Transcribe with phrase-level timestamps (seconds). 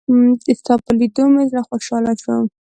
[0.59, 2.35] ستا په لېدو مې زړه خوشحاله شو.